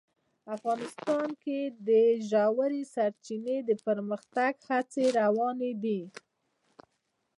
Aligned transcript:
افغانستان 0.55 1.27
کې 1.43 1.59
د 1.87 1.89
ژورې 2.29 2.81
سرچینې 2.93 3.57
د 3.69 3.71
پرمختګ 3.85 4.53
هڅې 4.69 5.05
روانې 5.19 5.71
دي. 5.83 6.01